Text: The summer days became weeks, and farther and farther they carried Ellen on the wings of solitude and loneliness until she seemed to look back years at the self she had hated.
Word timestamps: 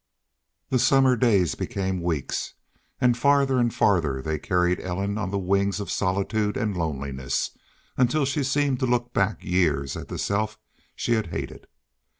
The 0.69 0.79
summer 0.79 1.15
days 1.15 1.53
became 1.53 2.01
weeks, 2.01 2.55
and 2.99 3.15
farther 3.15 3.59
and 3.59 3.71
farther 3.71 4.19
they 4.19 4.39
carried 4.39 4.79
Ellen 4.79 5.19
on 5.19 5.29
the 5.29 5.37
wings 5.37 5.79
of 5.79 5.91
solitude 5.91 6.57
and 6.57 6.75
loneliness 6.75 7.51
until 7.97 8.25
she 8.25 8.43
seemed 8.43 8.79
to 8.79 8.87
look 8.87 9.13
back 9.13 9.43
years 9.43 9.95
at 9.95 10.07
the 10.07 10.17
self 10.17 10.57
she 10.95 11.13
had 11.13 11.27
hated. 11.27 11.67